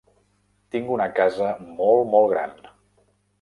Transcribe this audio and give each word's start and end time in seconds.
Tinc 0.75 0.89
una 0.95 1.07
casa 1.19 1.51
molt 1.67 2.09
molt 2.15 2.31
gran. 2.33 2.57